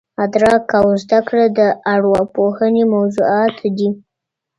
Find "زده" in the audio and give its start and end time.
1.03-1.19